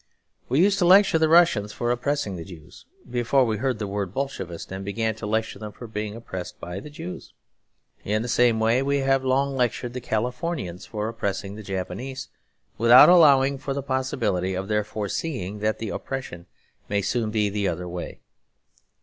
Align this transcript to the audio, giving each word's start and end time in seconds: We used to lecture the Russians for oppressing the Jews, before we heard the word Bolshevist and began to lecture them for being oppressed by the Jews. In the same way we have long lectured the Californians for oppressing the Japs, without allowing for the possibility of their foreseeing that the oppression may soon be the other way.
We 0.49 0.59
used 0.59 0.79
to 0.79 0.85
lecture 0.85 1.19
the 1.19 1.29
Russians 1.29 1.73
for 1.73 1.91
oppressing 1.91 2.35
the 2.35 2.43
Jews, 2.43 2.85
before 3.07 3.45
we 3.45 3.57
heard 3.57 3.77
the 3.77 3.85
word 3.85 4.15
Bolshevist 4.15 4.71
and 4.71 4.83
began 4.83 5.13
to 5.13 5.27
lecture 5.27 5.59
them 5.59 5.71
for 5.71 5.85
being 5.85 6.15
oppressed 6.15 6.59
by 6.59 6.79
the 6.79 6.89
Jews. 6.89 7.33
In 8.03 8.23
the 8.23 8.27
same 8.27 8.59
way 8.59 8.81
we 8.81 8.97
have 9.01 9.23
long 9.23 9.55
lectured 9.55 9.93
the 9.93 10.01
Californians 10.01 10.87
for 10.87 11.07
oppressing 11.07 11.53
the 11.53 11.61
Japs, 11.61 12.29
without 12.79 13.09
allowing 13.09 13.59
for 13.59 13.75
the 13.75 13.83
possibility 13.83 14.55
of 14.55 14.67
their 14.69 14.83
foreseeing 14.83 15.59
that 15.59 15.77
the 15.77 15.89
oppression 15.89 16.47
may 16.89 17.03
soon 17.03 17.29
be 17.29 17.49
the 17.49 17.67
other 17.67 17.87
way. 17.87 18.21